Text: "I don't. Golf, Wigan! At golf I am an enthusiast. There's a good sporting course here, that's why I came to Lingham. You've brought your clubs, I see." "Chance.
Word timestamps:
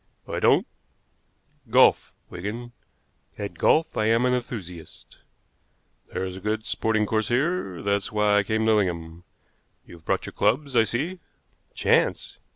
"I 0.27 0.39
don't. 0.39 0.65
Golf, 1.69 2.15
Wigan! 2.31 2.71
At 3.37 3.59
golf 3.59 3.95
I 3.95 4.07
am 4.07 4.25
an 4.25 4.33
enthusiast. 4.33 5.19
There's 6.11 6.35
a 6.37 6.41
good 6.41 6.65
sporting 6.65 7.05
course 7.05 7.27
here, 7.27 7.83
that's 7.83 8.11
why 8.11 8.39
I 8.39 8.41
came 8.41 8.65
to 8.65 8.73
Lingham. 8.73 9.25
You've 9.85 10.03
brought 10.03 10.25
your 10.25 10.33
clubs, 10.33 10.75
I 10.75 10.85
see." 10.85 11.19
"Chance. 11.75 12.37